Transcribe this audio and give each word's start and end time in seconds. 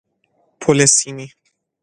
پل 0.61 0.85
سیمی 0.85 1.27